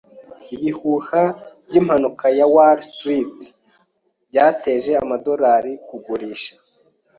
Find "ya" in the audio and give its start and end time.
2.37-2.45